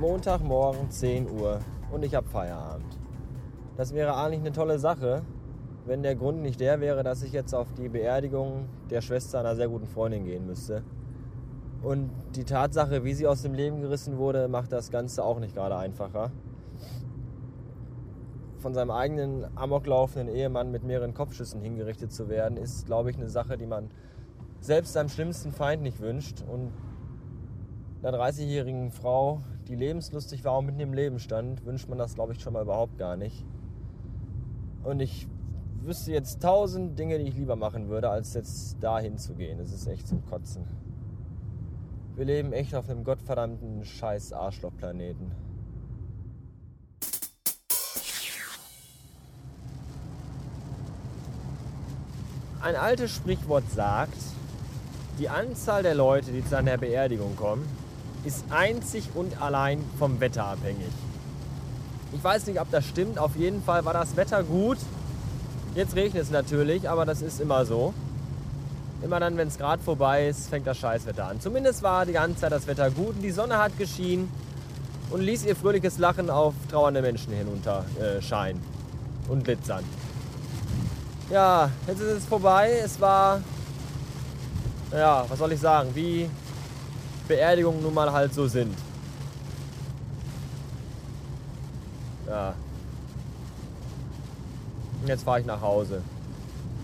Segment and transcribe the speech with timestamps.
[0.00, 1.60] Montagmorgen 10 Uhr
[1.92, 2.98] und ich habe Feierabend.
[3.76, 5.22] Das wäre eigentlich eine tolle Sache,
[5.86, 9.54] wenn der Grund nicht der wäre, dass ich jetzt auf die Beerdigung der Schwester einer
[9.54, 10.82] sehr guten Freundin gehen müsste.
[11.80, 15.54] Und die Tatsache, wie sie aus dem Leben gerissen wurde, macht das Ganze auch nicht
[15.54, 16.32] gerade einfacher.
[18.58, 23.28] Von seinem eigenen amoklaufenden Ehemann mit mehreren Kopfschüssen hingerichtet zu werden, ist, glaube ich, eine
[23.28, 23.90] Sache, die man
[24.58, 26.42] selbst seinem schlimmsten Feind nicht wünscht.
[26.50, 26.72] Und
[28.04, 32.32] einer 30-jährigen Frau, die lebenslustig war und mitten im Leben stand, wünscht man das, glaube
[32.32, 33.44] ich, schon mal überhaupt gar nicht.
[34.82, 35.26] Und ich
[35.80, 39.58] wüsste jetzt tausend Dinge, die ich lieber machen würde, als jetzt dahin zu gehen.
[39.58, 40.64] Das ist echt zum Kotzen.
[42.16, 45.32] Wir leben echt auf einem gottverdammten scheiß Arschlochplaneten.
[52.60, 54.16] Ein altes Sprichwort sagt,
[55.18, 57.66] die Anzahl der Leute, die zu einer Beerdigung kommen,
[58.24, 60.90] ist einzig und allein vom Wetter abhängig.
[62.12, 63.18] Ich weiß nicht, ob das stimmt.
[63.18, 64.78] Auf jeden Fall war das Wetter gut.
[65.74, 67.92] Jetzt regnet es natürlich, aber das ist immer so.
[69.02, 71.40] Immer dann, wenn es gerade vorbei ist, fängt das Scheißwetter an.
[71.40, 74.30] Zumindest war die ganze Zeit das Wetter gut und die Sonne hat geschienen
[75.10, 78.62] und ließ ihr fröhliches Lachen auf trauernde Menschen hinunter äh, scheinen
[79.28, 79.84] und glitzern.
[81.30, 82.80] Ja, jetzt ist es vorbei.
[82.84, 83.40] Es war,
[84.92, 86.30] ja, was soll ich sagen, wie
[87.28, 88.74] Beerdigungen nun mal halt so sind.
[92.28, 92.54] Ja.
[95.00, 96.02] Und jetzt fahre ich nach Hause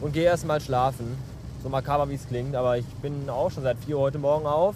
[0.00, 1.16] und gehe erstmal schlafen.
[1.62, 4.46] So makaber wie es klingt, aber ich bin auch schon seit 4 Uhr heute Morgen
[4.46, 4.74] auf.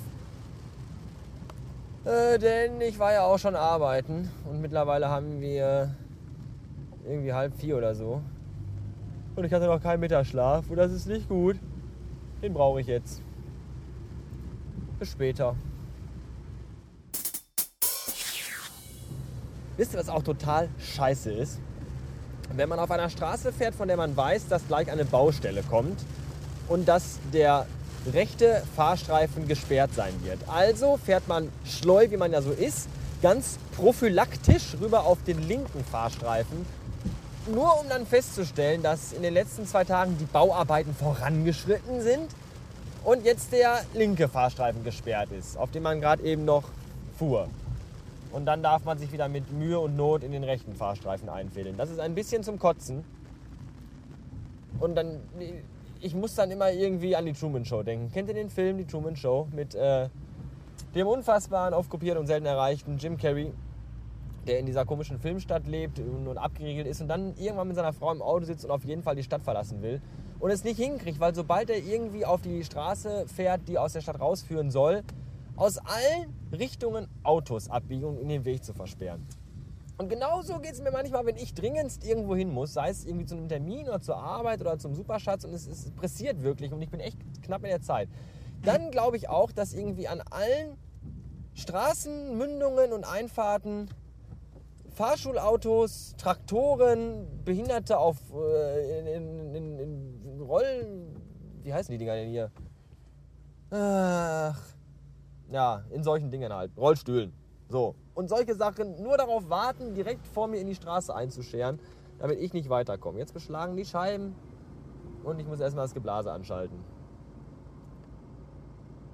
[2.05, 5.95] Äh, denn ich war ja auch schon arbeiten und mittlerweile haben wir
[7.07, 8.21] irgendwie halb vier oder so.
[9.37, 11.57] Und ich hatte noch keinen Mittagsschlaf und das ist nicht gut.
[12.43, 13.23] Den brauche ich jetzt.
[15.05, 15.55] Bis später.
[19.77, 21.59] Wisst ihr, was auch total scheiße ist?
[22.57, 26.01] Wenn man auf einer Straße fährt, von der man weiß, dass gleich eine Baustelle kommt
[26.69, 27.67] und dass der
[28.15, 30.39] rechte Fahrstreifen gesperrt sein wird.
[30.49, 32.89] Also fährt man schleu, wie man ja so ist,
[33.21, 36.65] ganz prophylaktisch rüber auf den linken Fahrstreifen,
[37.53, 42.31] nur um dann festzustellen, dass in den letzten zwei Tagen die Bauarbeiten vorangeschritten sind
[43.05, 46.65] und jetzt der linke Fahrstreifen gesperrt ist, auf dem man gerade eben noch
[47.19, 47.49] fuhr.
[48.33, 51.77] Und dann darf man sich wieder mit Mühe und Not in den rechten Fahrstreifen einfädeln.
[51.77, 53.05] Das ist ein bisschen zum Kotzen.
[54.81, 55.21] Und dann
[56.05, 58.13] ich muss dann immer irgendwie an die Truman Show denken.
[58.13, 60.11] Kennt ihr den Film, die Truman Show, mit äh,
[60.95, 63.53] dem unfassbaren, aufkopierten und selten erreichten Jim Carrey,
[64.47, 68.13] der in dieser komischen Filmstadt lebt und abgeriegelt ist und dann irgendwann mit seiner Frau
[68.13, 70.03] im Auto sitzt und auf jeden Fall die Stadt verlassen will
[70.39, 74.01] und es nicht hinkriegt, weil sobald er irgendwie auf die Straße fährt, die aus der
[74.01, 75.03] Stadt rausführen soll,
[75.57, 79.27] aus allen Richtungen Autos abbiegen, um ihn den Weg zu versperren.
[79.97, 83.27] Und genauso geht es mir manchmal, wenn ich dringendst irgendwo hin muss, sei es irgendwie
[83.27, 86.83] zu einem Termin oder zur Arbeit oder zum Superschatz und es, es pressiert wirklich und
[86.83, 88.09] ich bin echt knapp in der Zeit.
[88.63, 90.77] Dann glaube ich auch, dass irgendwie an allen
[91.55, 93.89] Straßen, Mündungen und Einfahrten
[94.95, 100.14] Fahrschulautos, Traktoren, Behinderte auf äh, in, in, in,
[100.45, 101.17] Rollen,
[101.63, 102.51] wie heißen die Dinger denn hier?
[103.71, 104.61] Ach,
[105.51, 107.33] ja, in solchen Dingen halt, Rollstühlen.
[107.69, 107.95] So.
[108.15, 111.81] Und solche Sachen nur darauf warten, direkt vor mir in die Straße einzuscheren,
[112.19, 113.19] damit ich nicht weiterkomme.
[113.19, 114.35] Jetzt beschlagen die Scheiben
[115.25, 116.79] und ich muss erstmal das Geblase anschalten.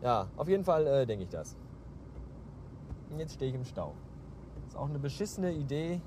[0.02, 1.56] Ja, auf jeden Fall äh, denke ich das.
[3.10, 3.94] Und jetzt stehe ich im Stau.
[4.66, 6.00] Ist auch eine beschissene Idee,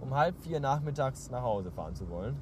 [0.00, 2.36] um halb vier nachmittags nach Hause fahren zu wollen.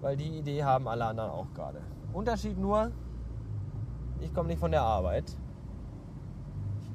[0.00, 1.80] Weil die Idee haben alle anderen auch gerade.
[2.12, 2.92] Unterschied nur,
[4.20, 5.24] ich komme nicht von der Arbeit.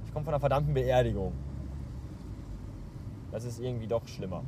[0.06, 1.34] Ich komme von einer verdammten Beerdigung.
[3.32, 4.44] Das ist irgendwie doch schlimmer.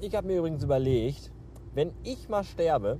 [0.00, 1.30] Ich habe mir übrigens überlegt,
[1.74, 2.98] wenn ich mal sterbe,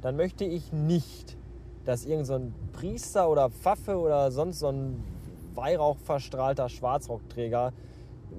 [0.00, 1.36] dann möchte ich nicht,
[1.84, 5.02] dass irgendein so Priester oder Pfaffe oder sonst so ein
[5.54, 7.72] weihrauchverstrahlter Schwarzrockträger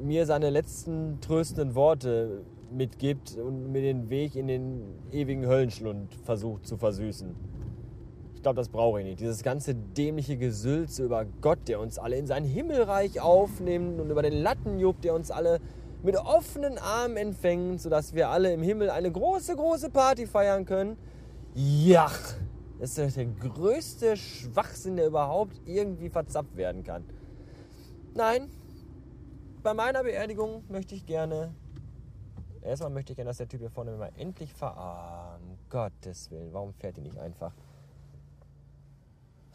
[0.02, 6.68] mir seine letzten tröstenden Worte mitgibt und mir den Weg in den ewigen Höllenschlund versucht
[6.68, 7.36] zu versüßen
[8.46, 9.20] glaube, das brauche ich nicht.
[9.20, 14.22] Dieses ganze dämliche Gesülze über Gott, der uns alle in sein Himmelreich aufnimmt und über
[14.22, 15.60] den Lattenjupp, der uns alle
[16.04, 20.96] mit offenen Armen empfängt, sodass wir alle im Himmel eine große, große Party feiern können.
[21.56, 22.12] Ja,
[22.80, 27.04] das ist der größte Schwachsinn, der überhaupt irgendwie verzapft werden kann.
[28.14, 28.52] Nein,
[29.66, 31.52] bei meiner Beerdigung möchte ich gerne.
[32.62, 35.42] Erstmal möchte ich gerne, dass der Typ hier vorne mal endlich fahren.
[35.42, 37.52] Um Gottes Willen, warum fährt die nicht einfach?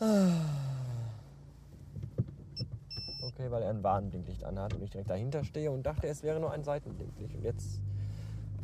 [0.01, 0.33] Ah.
[3.23, 6.41] okay, weil er ein Warnblinklicht anhat und ich direkt dahinter stehe und dachte, es wäre
[6.41, 7.37] nur ein Seitenblinklicht.
[7.37, 7.81] Und jetzt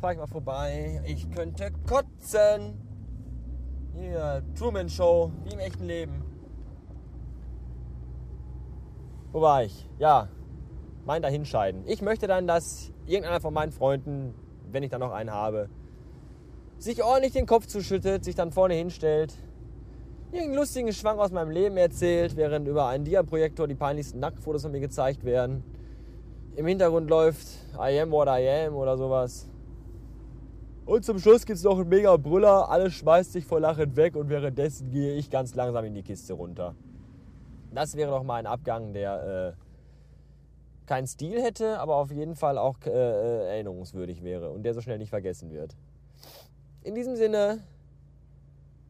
[0.01, 1.01] fahre ich mal vorbei.
[1.05, 2.73] Ich könnte kotzen.
[3.93, 6.25] Hier, Truman Show, wie im echten Leben.
[9.31, 9.87] Wo war ich?
[9.97, 10.27] Ja,
[11.07, 11.83] mein Dahinscheiden.
[11.87, 14.35] Ich möchte dann, dass irgendeiner von meinen Freunden,
[14.69, 15.69] wenn ich dann noch einen habe,
[16.77, 19.33] sich ordentlich den Kopf zuschüttet, sich dann vorne hinstellt,
[20.33, 24.73] irgendeinen lustigen Schwank aus meinem Leben erzählt, während über einen Dia-Projektor die peinlichsten Nacktfotos von
[24.73, 25.63] mir gezeigt werden.
[26.57, 29.49] Im Hintergrund läuft I am what I am oder sowas.
[30.85, 34.17] Und zum Schluss gibt es noch einen mega Brüller, alles schmeißt sich vor Lachen weg
[34.17, 36.75] und währenddessen gehe ich ganz langsam in die Kiste runter.
[37.73, 39.66] Das wäre doch mal ein Abgang, der äh,
[40.87, 44.81] keinen Stil hätte, aber auf jeden Fall auch äh, äh erinnerungswürdig wäre und der so
[44.81, 45.75] schnell nicht vergessen wird.
[46.83, 47.63] In diesem Sinne,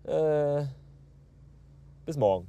[0.05, 0.63] äh,
[2.05, 2.47] bis morgen.